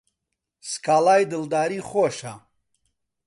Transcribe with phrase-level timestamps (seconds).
[0.69, 2.33] سکاڵای دڵداری خۆشە